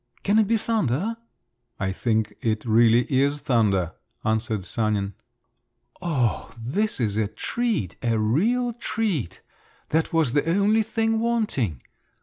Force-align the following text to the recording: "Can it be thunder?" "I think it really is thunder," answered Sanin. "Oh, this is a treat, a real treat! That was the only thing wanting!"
"Can 0.23 0.39
it 0.39 0.47
be 0.47 0.57
thunder?" 0.57 1.15
"I 1.79 1.91
think 1.91 2.33
it 2.41 2.65
really 2.65 3.03
is 3.13 3.41
thunder," 3.41 3.93
answered 4.25 4.63
Sanin. 4.65 5.13
"Oh, 6.01 6.51
this 6.57 6.99
is 6.99 7.17
a 7.17 7.27
treat, 7.27 7.97
a 8.01 8.17
real 8.17 8.73
treat! 8.73 9.41
That 9.89 10.11
was 10.11 10.33
the 10.33 10.49
only 10.49 10.81
thing 10.81 11.19
wanting!" 11.19 11.83